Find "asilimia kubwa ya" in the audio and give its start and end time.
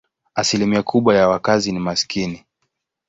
0.35-1.27